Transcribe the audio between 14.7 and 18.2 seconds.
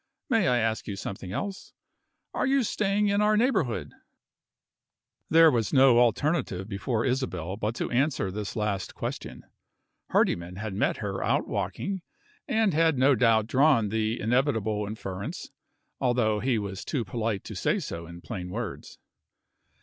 inference although he was too polite to say so